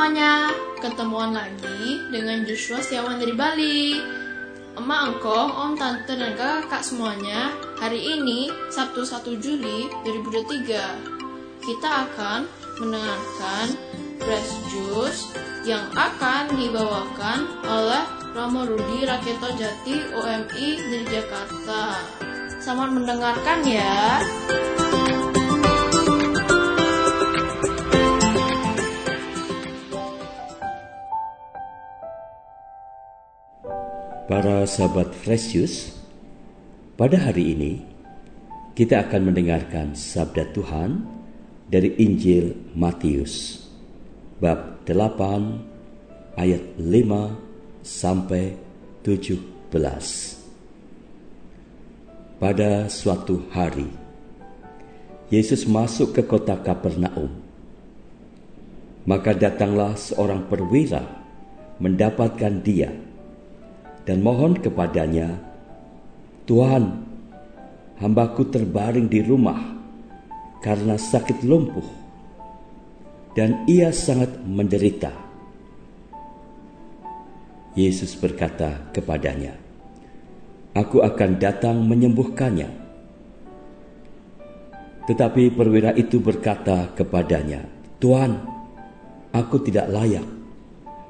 semuanya, 0.00 0.48
ketemuan 0.80 1.36
lagi 1.36 2.00
dengan 2.08 2.40
Joshua 2.48 2.80
Setiawan 2.80 3.20
dari 3.20 3.36
Bali. 3.36 4.00
Emak 4.80 5.00
engkong, 5.12 5.52
om, 5.52 5.76
tante, 5.76 6.16
dan 6.16 6.32
kakak 6.40 6.80
semuanya, 6.80 7.52
hari 7.76 8.16
ini 8.16 8.48
Sabtu 8.72 9.04
1 9.04 9.36
Juli 9.44 9.92
2023, 10.08 11.60
kita 11.60 12.08
akan 12.08 12.48
mendengarkan 12.80 13.76
Fresh 14.24 14.72
Juice 14.72 15.36
yang 15.68 15.84
akan 15.92 16.48
dibawakan 16.56 17.60
oleh 17.68 18.04
Romo 18.32 18.72
Rudi 18.72 19.04
Raketo 19.04 19.52
Jati 19.52 20.16
UMI 20.16 20.68
dari 20.80 21.06
Jakarta. 21.12 22.00
Selamat 22.56 22.88
mendengarkan 22.96 23.68
ya. 23.68 24.24
Para 34.30 34.62
sahabat 34.62 35.10
Fresius, 35.10 35.90
pada 36.94 37.18
hari 37.18 37.50
ini 37.50 37.82
kita 38.78 39.02
akan 39.02 39.26
mendengarkan 39.26 39.98
sabda 39.98 40.54
Tuhan 40.54 41.02
dari 41.66 41.98
Injil 41.98 42.54
Matius 42.78 43.66
bab 44.38 44.86
8 44.86 46.38
ayat 46.38 46.62
5 46.78 47.82
sampai 47.82 48.54
17. 49.02 49.42
Pada 52.38 52.86
suatu 52.86 53.50
hari 53.50 53.90
Yesus 55.26 55.66
masuk 55.66 56.14
ke 56.14 56.22
kota 56.22 56.54
Kapernaum. 56.54 57.34
Maka 59.10 59.34
datanglah 59.34 59.98
seorang 59.98 60.46
perwira 60.46 61.02
mendapatkan 61.82 62.62
dia 62.62 63.09
dan 64.08 64.24
mohon 64.24 64.56
kepadanya, 64.56 65.36
Tuhan, 66.48 66.84
hambaku 68.00 68.48
terbaring 68.48 69.06
di 69.06 69.20
rumah 69.20 69.60
karena 70.64 70.96
sakit 70.96 71.44
lumpuh 71.44 72.00
dan 73.36 73.62
ia 73.70 73.94
sangat 73.94 74.40
menderita. 74.42 75.12
Yesus 77.78 78.18
berkata 78.18 78.90
kepadanya, 78.90 79.54
Aku 80.74 81.02
akan 81.02 81.38
datang 81.38 81.82
menyembuhkannya. 81.86 82.70
Tetapi 85.06 85.50
perwira 85.54 85.90
itu 85.94 86.22
berkata 86.22 86.94
kepadanya, 86.94 87.66
Tuhan, 87.98 88.38
aku 89.34 89.56
tidak 89.66 89.90
layak 89.90 90.26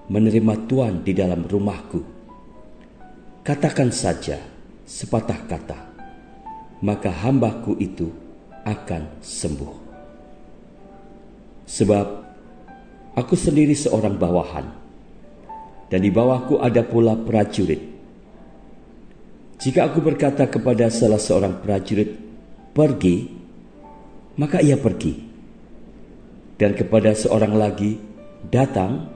menerima 0.08 0.54
Tuhan 0.64 1.04
di 1.04 1.12
dalam 1.12 1.44
rumahku 1.44 2.19
Katakan 3.40 3.88
saja 3.88 4.36
sepatah 4.84 5.48
kata, 5.48 5.80
maka 6.84 7.08
hambaku 7.08 7.72
itu 7.80 8.12
akan 8.68 9.16
sembuh. 9.16 9.74
Sebab 11.64 12.06
aku 13.16 13.34
sendiri 13.40 13.72
seorang 13.72 14.20
bawahan, 14.20 14.66
dan 15.88 16.00
di 16.04 16.12
bawahku 16.12 16.60
ada 16.60 16.84
pula 16.84 17.16
prajurit. 17.16 17.80
Jika 19.56 19.88
aku 19.88 20.04
berkata 20.04 20.44
kepada 20.44 20.92
salah 20.92 21.16
seorang 21.16 21.64
prajurit, 21.64 22.12
pergi, 22.76 23.24
maka 24.36 24.60
ia 24.60 24.76
pergi. 24.76 25.16
Dan 26.60 26.76
kepada 26.76 27.16
seorang 27.16 27.56
lagi, 27.56 27.96
datang, 28.52 29.08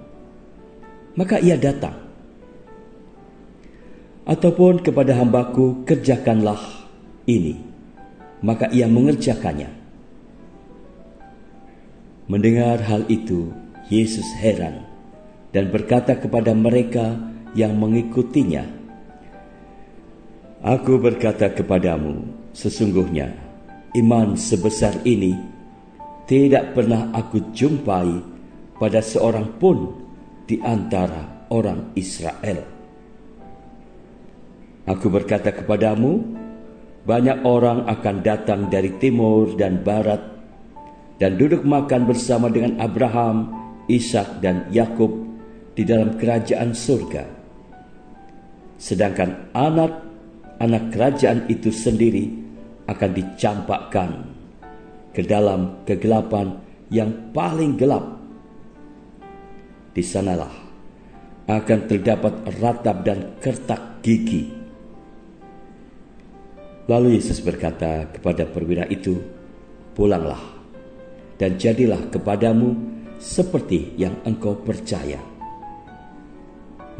maka 1.12 1.36
ia 1.44 1.60
datang 1.60 2.03
ataupun 4.24 4.80
kepada 4.80 5.16
hambaku 5.20 5.84
kerjakanlah 5.84 6.60
ini, 7.28 7.60
maka 8.40 8.68
ia 8.72 8.88
mengerjakannya. 8.88 9.68
Mendengar 12.24 12.80
hal 12.80 13.04
itu, 13.12 13.52
Yesus 13.92 14.24
heran 14.40 14.88
dan 15.52 15.68
berkata 15.68 16.16
kepada 16.16 16.56
mereka 16.56 17.20
yang 17.52 17.76
mengikutinya, 17.76 18.64
Aku 20.64 20.96
berkata 20.96 21.52
kepadamu, 21.52 22.24
sesungguhnya 22.56 23.28
iman 24.00 24.32
sebesar 24.32 24.96
ini 25.04 25.36
tidak 26.24 26.72
pernah 26.72 27.12
aku 27.12 27.52
jumpai 27.52 28.24
pada 28.80 29.04
seorang 29.04 29.60
pun 29.60 29.92
di 30.48 30.56
antara 30.64 31.46
orang 31.52 31.92
Israel. 31.92 32.73
Aku 34.84 35.08
berkata 35.08 35.48
kepadamu, 35.48 36.20
banyak 37.08 37.40
orang 37.48 37.88
akan 37.88 38.16
datang 38.20 38.68
dari 38.68 38.92
timur 39.00 39.56
dan 39.56 39.80
barat 39.80 40.20
dan 41.16 41.40
duduk 41.40 41.64
makan 41.64 42.04
bersama 42.04 42.52
dengan 42.52 42.76
Abraham, 42.76 43.48
Ishak 43.88 44.44
dan 44.44 44.68
Yakub 44.68 45.08
di 45.72 45.88
dalam 45.88 46.20
kerajaan 46.20 46.76
surga. 46.76 47.24
Sedangkan 48.76 49.56
anak-anak 49.56 50.84
kerajaan 50.92 51.48
itu 51.48 51.72
sendiri 51.72 52.28
akan 52.84 53.10
dicampakkan 53.16 54.10
ke 55.16 55.24
dalam 55.24 55.80
kegelapan 55.88 56.60
yang 56.92 57.32
paling 57.32 57.80
gelap. 57.80 58.04
Di 59.96 60.04
sanalah 60.04 60.52
akan 61.48 61.80
terdapat 61.88 62.34
ratap 62.60 62.96
dan 63.00 63.40
kertak 63.40 64.04
gigi 64.04 64.63
Lalu 66.84 67.16
Yesus 67.16 67.40
berkata 67.40 68.12
kepada 68.12 68.44
perwira 68.44 68.84
itu, 68.92 69.16
"Pulanglah 69.96 70.40
dan 71.40 71.56
jadilah 71.56 72.12
kepadamu 72.12 72.76
seperti 73.16 73.96
yang 73.96 74.20
engkau 74.28 74.52
percaya." 74.60 75.16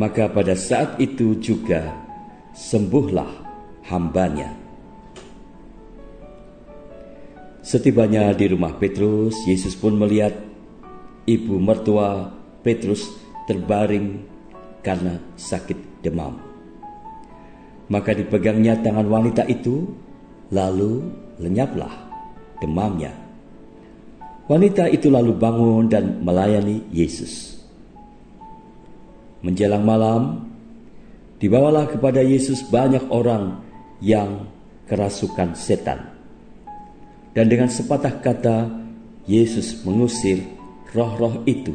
Maka 0.01 0.33
pada 0.33 0.57
saat 0.57 0.97
itu 0.97 1.37
juga 1.37 1.93
sembuhlah 2.57 3.31
hambanya. 3.93 4.57
Setibanya 7.61 8.33
di 8.33 8.49
rumah 8.49 8.77
Petrus, 8.77 9.37
Yesus 9.45 9.77
pun 9.77 9.97
melihat 9.97 10.33
ibu 11.29 11.61
mertua 11.61 12.33
Petrus 12.65 13.09
terbaring 13.45 14.21
karena 14.81 15.21
sakit 15.37 16.05
demam. 16.05 16.54
Maka 17.93 18.17
dipegangnya 18.17 18.81
tangan 18.81 19.05
wanita 19.05 19.45
itu, 19.45 19.85
lalu 20.53 21.05
lenyaplah 21.41 21.93
demamnya. 22.63 23.13
Wanita 24.45 24.89
itu 24.93 25.09
lalu 25.09 25.33
bangun 25.37 25.89
dan 25.89 26.21
melayani 26.21 26.85
Yesus. 26.93 27.57
Menjelang 29.45 29.85
malam, 29.85 30.49
dibawalah 31.41 31.89
kepada 31.89 32.21
Yesus 32.25 32.65
banyak 32.69 33.09
orang 33.09 33.61
yang 34.01 34.49
kerasukan 34.89 35.57
setan. 35.57 36.13
Dan 37.33 37.49
dengan 37.49 37.69
sepatah 37.69 38.21
kata, 38.21 38.69
Yesus 39.25 39.81
mengusir 39.89 40.45
roh-roh 40.93 41.41
itu 41.49 41.73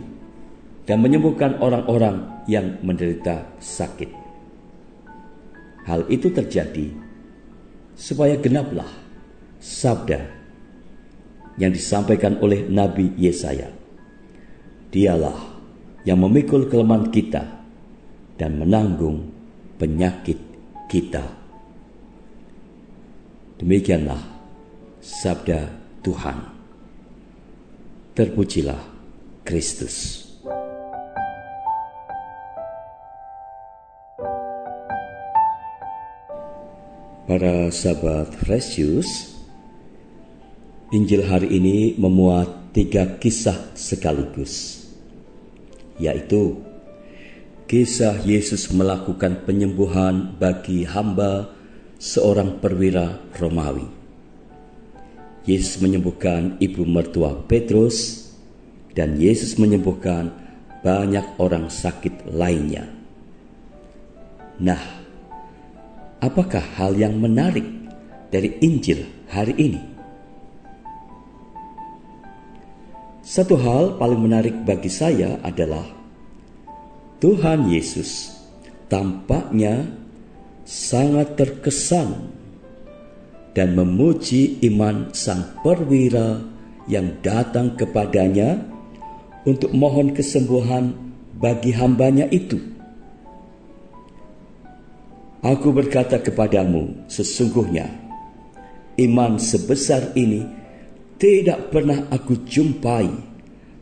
dan 0.86 1.02
menyembuhkan 1.02 1.58
orang-orang 1.58 2.46
yang 2.46 2.78
menderita 2.86 3.46
sakit. 3.58 4.19
Hal 5.90 6.06
itu 6.06 6.30
terjadi 6.30 6.94
supaya 7.98 8.38
genaplah 8.38 8.86
sabda 9.58 10.22
yang 11.58 11.74
disampaikan 11.74 12.38
oleh 12.46 12.70
Nabi 12.70 13.10
Yesaya. 13.18 13.74
Dialah 14.94 15.50
yang 16.06 16.22
memikul 16.22 16.70
kelemahan 16.70 17.10
kita 17.10 17.42
dan 18.38 18.62
menanggung 18.62 19.34
penyakit 19.82 20.38
kita. 20.86 21.26
Demikianlah 23.58 24.22
sabda 25.02 25.74
Tuhan. 26.06 26.38
Terpujilah 28.14 28.82
Kristus. 29.42 30.19
Para 37.30 37.70
sahabat 37.70 38.42
Fresius, 38.42 39.38
Injil 40.90 41.30
hari 41.30 41.62
ini 41.62 41.94
memuat 41.94 42.74
tiga 42.74 43.22
kisah 43.22 43.70
sekaligus, 43.78 44.82
yaitu 46.02 46.58
kisah 47.70 48.18
Yesus 48.26 48.74
melakukan 48.74 49.46
penyembuhan 49.46 50.42
bagi 50.42 50.90
hamba 50.90 51.54
seorang 52.02 52.58
perwira 52.58 53.22
Romawi. 53.38 53.86
Yesus 55.46 55.86
menyembuhkan 55.86 56.58
ibu 56.58 56.82
mertua 56.82 57.46
Petrus 57.46 58.26
dan 58.98 59.22
Yesus 59.22 59.62
menyembuhkan 59.62 60.34
banyak 60.82 61.38
orang 61.38 61.70
sakit 61.70 62.34
lainnya. 62.34 62.90
Nah, 64.58 64.82
apakah 66.20 66.64
hal 66.76 66.96
yang 66.96 67.16
menarik 67.20 67.66
dari 68.32 68.60
Injil 68.60 69.08
hari 69.32 69.56
ini? 69.56 69.82
Satu 73.24 73.56
hal 73.60 74.00
paling 74.00 74.22
menarik 74.26 74.56
bagi 74.66 74.90
saya 74.90 75.38
adalah 75.44 75.86
Tuhan 77.20 77.68
Yesus 77.68 78.32
tampaknya 78.90 79.86
sangat 80.66 81.38
terkesan 81.38 82.32
dan 83.54 83.78
memuji 83.78 84.58
iman 84.72 85.12
sang 85.14 85.46
perwira 85.62 86.42
yang 86.90 87.22
datang 87.22 87.78
kepadanya 87.78 88.66
untuk 89.46 89.70
mohon 89.78 90.16
kesembuhan 90.16 90.96
bagi 91.38 91.70
hambanya 91.76 92.26
itu. 92.34 92.79
Aku 95.40 95.72
berkata 95.72 96.20
kepadamu, 96.20 97.08
sesungguhnya 97.08 97.88
iman 99.00 99.40
sebesar 99.40 100.12
ini 100.20 100.44
tidak 101.16 101.72
pernah 101.72 102.12
aku 102.12 102.44
jumpai 102.44 103.08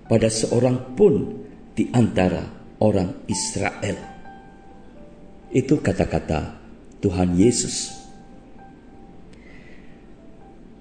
pada 0.06 0.30
seorang 0.30 0.94
pun 0.94 1.46
di 1.74 1.90
antara 1.90 2.46
orang 2.78 3.26
Israel. 3.26 3.98
Itu 5.50 5.82
kata-kata 5.82 6.62
Tuhan 7.02 7.34
Yesus. 7.34 7.90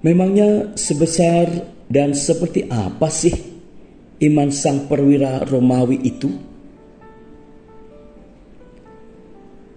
Memangnya 0.05 0.77
sebesar 0.77 1.73
dan 1.89 2.13
seperti 2.13 2.69
apa 2.69 3.09
sih 3.09 3.33
iman 4.21 4.53
sang 4.53 4.85
perwira 4.85 5.41
Romawi 5.41 6.05
itu? 6.05 6.29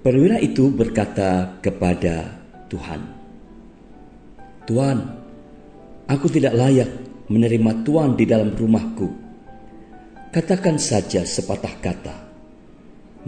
Perwira 0.00 0.40
itu 0.40 0.72
berkata 0.72 1.60
kepada 1.60 2.40
Tuhan, 2.72 3.04
"Tuhan, 4.64 4.98
aku 6.08 6.26
tidak 6.32 6.56
layak 6.56 6.88
menerima 7.28 7.84
Tuhan 7.84 8.16
di 8.16 8.24
dalam 8.24 8.56
rumahku. 8.56 9.12
Katakan 10.32 10.80
saja 10.80 11.20
sepatah 11.20 11.76
kata, 11.84 12.16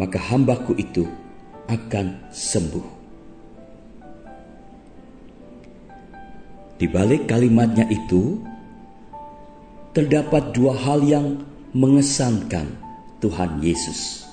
maka 0.00 0.16
hambaku 0.16 0.72
itu 0.80 1.04
akan 1.68 2.32
sembuh." 2.32 2.88
Di 6.80 6.88
balik 6.88 7.28
kalimatnya 7.28 7.84
itu 7.92 8.40
terdapat 9.92 10.56
dua 10.56 10.72
hal 10.72 11.04
yang 11.04 11.36
mengesankan 11.76 12.64
Tuhan 13.20 13.60
Yesus. 13.60 14.24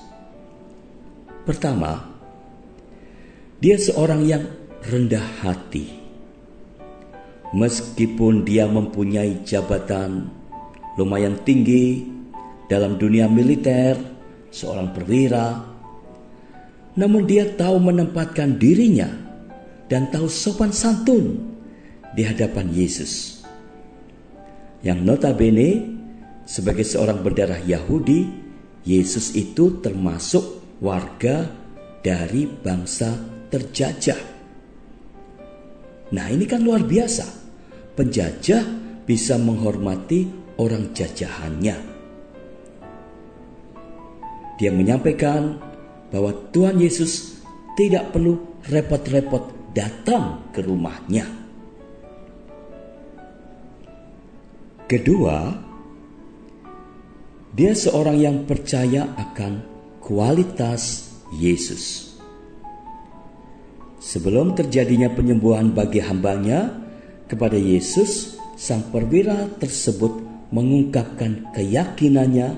Pertama, 1.44 2.09
dia 3.60 3.76
seorang 3.76 4.24
yang 4.24 4.44
rendah 4.88 5.44
hati. 5.44 6.00
Meskipun 7.52 8.48
dia 8.48 8.64
mempunyai 8.64 9.44
jabatan 9.44 10.32
lumayan 10.96 11.36
tinggi 11.44 12.08
dalam 12.72 12.96
dunia 12.96 13.28
militer, 13.28 14.00
seorang 14.48 14.96
perwira, 14.96 15.60
namun 16.96 17.28
dia 17.28 17.44
tahu 17.52 17.76
menempatkan 17.84 18.56
dirinya 18.56 19.12
dan 19.92 20.08
tahu 20.08 20.24
sopan 20.24 20.72
santun 20.72 21.52
di 22.16 22.24
hadapan 22.24 22.72
Yesus. 22.72 23.44
Yang 24.80 24.98
notabene 25.04 25.68
sebagai 26.48 26.88
seorang 26.88 27.20
berdarah 27.20 27.60
Yahudi, 27.60 28.24
Yesus 28.88 29.36
itu 29.36 29.84
termasuk 29.84 30.64
warga 30.80 31.44
dari 32.00 32.48
bangsa 32.48 33.39
terjajah. 33.50 34.20
Nah, 36.10 36.26
ini 36.30 36.46
kan 36.46 36.62
luar 36.62 36.82
biasa. 36.86 37.26
Penjajah 37.94 38.62
bisa 39.04 39.36
menghormati 39.36 40.26
orang 40.58 40.94
jajahannya. 40.94 41.76
Dia 44.58 44.70
menyampaikan 44.70 45.56
bahwa 46.10 46.34
Tuhan 46.52 46.78
Yesus 46.78 47.42
tidak 47.78 48.12
perlu 48.12 48.60
repot-repot 48.66 49.74
datang 49.74 50.50
ke 50.50 50.60
rumahnya. 50.60 51.24
Kedua, 54.90 55.54
dia 57.54 57.72
seorang 57.78 58.18
yang 58.18 58.36
percaya 58.42 59.14
akan 59.14 59.52
kualitas 60.02 61.14
Yesus. 61.30 62.09
Sebelum 64.10 64.58
terjadinya 64.58 65.06
penyembuhan 65.14 65.70
bagi 65.70 66.02
hambanya 66.02 66.66
kepada 67.30 67.54
Yesus, 67.54 68.34
sang 68.58 68.90
perwira 68.90 69.46
tersebut 69.62 70.18
mengungkapkan 70.50 71.54
keyakinannya 71.54 72.48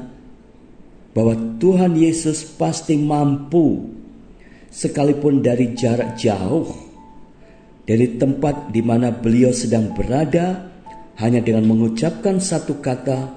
bahwa 1.12 1.60
Tuhan 1.60 1.92
Yesus 1.92 2.40
pasti 2.56 2.96
mampu 2.96 3.84
sekalipun 4.72 5.44
dari 5.44 5.76
jarak 5.76 6.16
jauh 6.16 6.72
dari 7.84 8.16
tempat 8.16 8.72
di 8.72 8.80
mana 8.80 9.12
beliau 9.12 9.52
sedang 9.52 9.92
berada 9.92 10.72
hanya 11.20 11.44
dengan 11.44 11.68
mengucapkan 11.68 12.40
satu 12.40 12.80
kata 12.80 13.28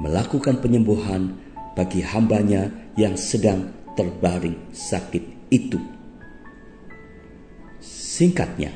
melakukan 0.00 0.56
penyembuhan 0.64 1.36
bagi 1.76 2.00
hambanya 2.00 2.72
yang 2.96 3.12
sedang 3.20 3.68
terbaring 3.92 4.72
sakit 4.72 5.52
itu. 5.52 5.99
Singkatnya, 8.20 8.68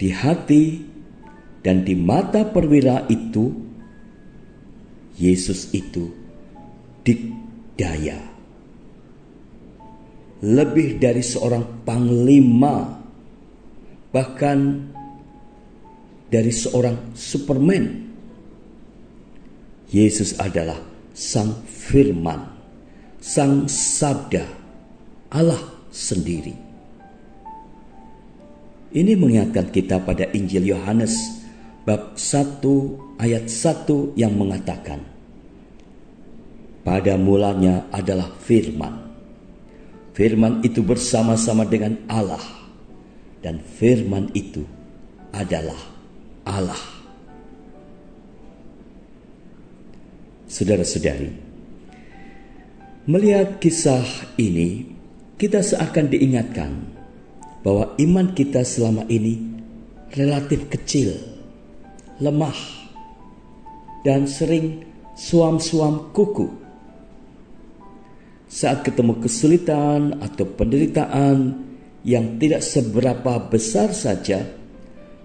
di 0.00 0.08
hati 0.08 0.80
dan 1.60 1.84
di 1.84 1.92
mata 1.92 2.48
perwira 2.48 3.04
itu, 3.12 3.52
Yesus 5.20 5.68
itu 5.76 6.16
dikdaya. 7.04 8.16
Lebih 10.48 10.96
dari 10.96 11.20
seorang 11.20 11.84
panglima, 11.84 13.04
bahkan 14.08 14.88
dari 16.32 16.48
seorang 16.48 17.12
Superman. 17.12 17.84
Yesus 19.92 20.40
adalah 20.40 20.80
Sang 21.12 21.52
Firman, 21.68 22.48
Sang 23.20 23.68
Sabda, 23.68 24.48
Allah 25.36 25.60
sendiri. 25.92 26.65
Ini 28.96 29.12
mengingatkan 29.12 29.68
kita 29.68 30.00
pada 30.00 30.24
Injil 30.32 30.72
Yohanes 30.72 31.44
bab 31.84 32.16
1 32.16 33.20
ayat 33.20 33.44
1 33.44 34.16
yang 34.16 34.32
mengatakan 34.32 35.04
Pada 36.80 37.20
mulanya 37.20 37.92
adalah 37.92 38.32
firman. 38.40 39.12
Firman 40.16 40.64
itu 40.64 40.80
bersama-sama 40.80 41.68
dengan 41.68 42.00
Allah 42.08 42.40
dan 43.44 43.60
firman 43.60 44.32
itu 44.32 44.64
adalah 45.28 45.76
Allah. 46.48 46.80
Saudara-saudari, 50.48 51.36
melihat 53.04 53.60
kisah 53.60 54.08
ini, 54.40 54.88
kita 55.36 55.60
seakan 55.60 56.08
diingatkan 56.08 56.95
bahwa 57.66 57.98
iman 57.98 58.30
kita 58.30 58.62
selama 58.62 59.02
ini 59.10 59.42
relatif 60.14 60.70
kecil, 60.70 61.18
lemah, 62.22 62.54
dan 64.06 64.30
sering 64.30 64.86
suam-suam 65.18 66.14
kuku. 66.14 66.46
Saat 68.46 68.86
ketemu 68.86 69.18
kesulitan 69.18 70.22
atau 70.22 70.46
penderitaan 70.46 71.66
yang 72.06 72.38
tidak 72.38 72.62
seberapa 72.62 73.50
besar 73.50 73.90
saja, 73.90 74.46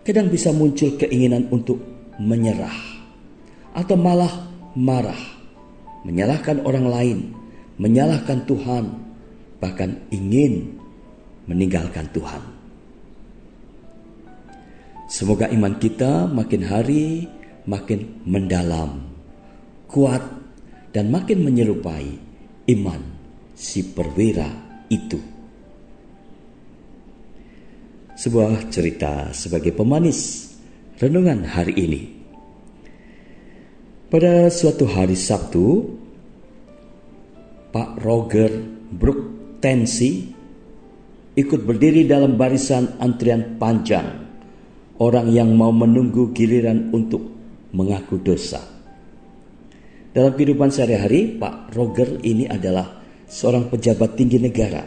kadang 0.01 0.33
bisa 0.33 0.49
muncul 0.49 0.97
keinginan 0.97 1.45
untuk 1.53 1.77
menyerah 2.17 2.73
atau 3.77 3.93
malah 3.93 4.49
marah, 4.73 5.21
menyalahkan 6.09 6.65
orang 6.65 6.89
lain, 6.89 7.17
menyalahkan 7.77 8.49
Tuhan, 8.49 8.85
bahkan 9.61 10.01
ingin 10.09 10.80
meninggalkan 11.51 12.07
Tuhan. 12.15 12.39
Semoga 15.11 15.51
iman 15.51 15.75
kita 15.75 16.31
makin 16.31 16.63
hari 16.63 17.27
makin 17.67 18.23
mendalam, 18.23 19.11
kuat, 19.91 20.23
dan 20.95 21.11
makin 21.11 21.43
menyerupai 21.43 22.07
iman 22.71 23.01
si 23.53 23.83
perwira 23.91 24.47
itu 24.87 25.19
sebuah 28.21 28.69
cerita 28.69 29.33
sebagai 29.33 29.73
pemanis 29.73 30.53
renungan 31.01 31.41
hari 31.41 31.73
ini. 31.73 32.01
Pada 34.13 34.45
suatu 34.53 34.85
hari 34.85 35.17
Sabtu, 35.17 35.97
Pak 37.73 37.97
Roger 38.03 38.51
Brook 38.93 39.57
Tensi 39.57 40.29
ikut 41.37 41.63
berdiri 41.63 42.03
dalam 42.03 42.35
barisan 42.35 42.99
antrian 42.99 43.55
panjang 43.55 44.21
orang 45.01 45.33
yang 45.33 45.49
mau 45.57 45.73
menunggu 45.73 46.29
giliran 46.35 46.93
untuk 46.93 47.25
mengaku 47.73 48.21
dosa. 48.21 48.61
Dalam 50.11 50.35
kehidupan 50.35 50.69
sehari-hari, 50.69 51.39
Pak 51.39 51.71
Roger 51.71 52.19
ini 52.21 52.45
adalah 52.45 52.99
seorang 53.31 53.71
pejabat 53.71 54.19
tinggi 54.19 54.43
negara, 54.43 54.83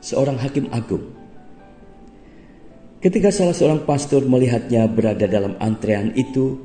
seorang 0.00 0.40
hakim 0.40 0.72
agung. 0.72 1.12
Ketika 3.04 3.28
salah 3.28 3.52
seorang 3.52 3.84
pastor 3.84 4.24
melihatnya 4.24 4.88
berada 4.88 5.28
dalam 5.28 5.60
antrean 5.60 6.16
itu, 6.16 6.56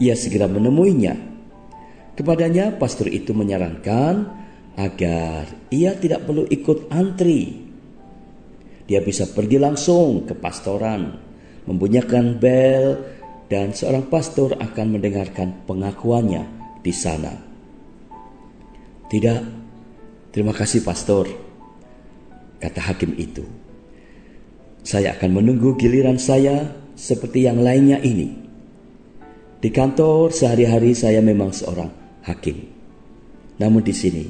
ia 0.00 0.16
segera 0.16 0.48
menemuinya. 0.48 1.12
Kepadanya, 2.14 2.72
pastor 2.78 3.10
itu 3.10 3.36
menyarankan 3.36 4.30
agar 4.80 5.50
ia 5.68 5.92
tidak 5.98 6.24
perlu 6.24 6.48
ikut 6.48 6.88
antri. 6.88 7.73
Dia 8.84 9.00
bisa 9.00 9.24
pergi 9.24 9.56
langsung 9.56 10.28
ke 10.28 10.36
pastoran, 10.36 11.16
membunyikan 11.64 12.36
bel, 12.36 13.00
dan 13.48 13.72
seorang 13.72 14.12
pastor 14.12 14.56
akan 14.60 14.86
mendengarkan 15.00 15.64
pengakuannya 15.64 16.44
di 16.84 16.92
sana. 16.92 17.32
Tidak, 19.08 19.40
terima 20.32 20.52
kasih 20.52 20.84
pastor, 20.84 21.32
kata 22.60 22.80
hakim 22.92 23.16
itu. 23.16 23.44
Saya 24.84 25.16
akan 25.16 25.40
menunggu 25.40 25.80
giliran 25.80 26.20
saya 26.20 26.76
seperti 26.92 27.48
yang 27.48 27.64
lainnya 27.64 28.04
ini. 28.04 28.36
Di 29.64 29.72
kantor 29.72 30.28
sehari-hari 30.28 30.92
saya 30.92 31.24
memang 31.24 31.56
seorang 31.56 31.88
hakim. 32.28 32.68
Namun 33.56 33.80
di 33.80 33.96
sini 33.96 34.24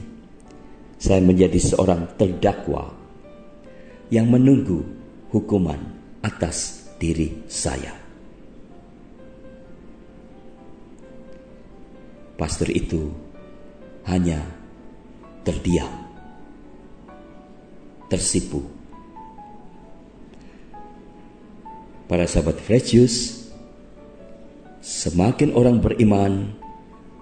saya 0.95 1.19
menjadi 1.19 1.59
seorang 1.59 2.15
terdakwa 2.15 3.04
yang 4.13 4.29
menunggu 4.29 4.85
hukuman 5.33 5.81
atas 6.25 6.89
diri 7.01 7.45
saya. 7.49 8.05
pastor 12.35 12.69
itu 12.71 13.15
hanya 14.05 14.43
terdiam, 15.47 15.91
tersipu. 18.11 18.61
Para 22.05 22.29
sahabat 22.29 22.61
Fresius, 22.61 23.49
semakin 24.85 25.57
orang 25.57 25.81
beriman, 25.81 26.53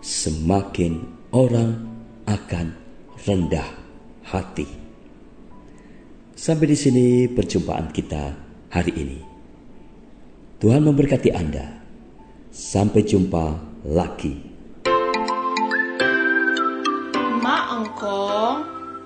semakin 0.03 1.07
orang 1.31 1.87
akan 2.27 2.75
rendah 3.23 3.69
hati. 4.27 4.82
Sampai 6.43 6.67
di 6.67 6.75
sini 6.75 7.31
perjumpaan 7.31 7.95
kita 7.95 8.35
hari 8.75 8.91
ini. 8.99 9.23
Tuhan 10.59 10.83
memberkati 10.83 11.31
Anda. 11.31 11.79
Sampai 12.51 13.07
jumpa 13.07 13.63
lagi. 13.87 14.51
engkong, 17.73 18.59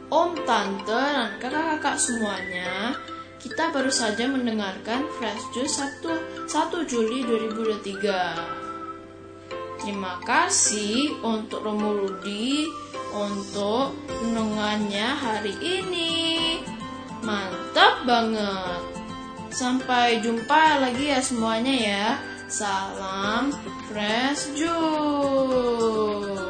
om, 0.09 0.33
tante, 0.49 0.89
dan 0.89 1.37
kakak-kakak 1.37 2.01
semuanya, 2.01 2.97
kita 3.37 3.69
baru 3.69 3.93
saja 3.93 4.25
mendengarkan 4.33 5.05
Fresh 5.21 5.45
Juice 5.53 5.77
1, 5.77 6.49
1 6.49 6.89
Juli 6.89 7.21
2023. 7.21 9.85
Terima 9.85 10.17
kasih 10.25 11.21
untuk 11.21 11.69
Romo 11.69 12.01
Rudi 12.01 12.65
untuk 13.13 13.93
renungannya 14.09 15.09
hari 15.21 15.53
ini. 15.61 16.36
Mantap 17.27 18.07
banget. 18.07 18.81
Sampai 19.51 20.23
jumpa 20.23 20.79
lagi 20.79 21.11
ya 21.11 21.19
semuanya 21.19 21.75
ya. 21.75 22.07
Salam 22.47 23.51
Fresh 23.91 24.55
Juice. 24.55 26.46